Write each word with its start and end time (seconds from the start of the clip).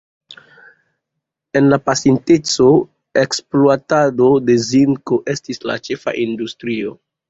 En 1.61 1.67
la 1.73 1.79
pasinteco, 1.91 2.71
ekspluatado 3.27 4.33
de 4.51 4.59
zinko 4.67 5.25
estis 5.39 5.67
la 5.71 5.81
ĉefa 5.89 6.21
industrio. 6.29 7.03